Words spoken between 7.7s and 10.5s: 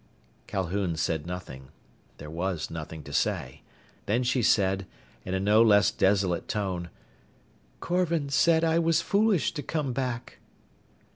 "Korvan said I was foolish to come back."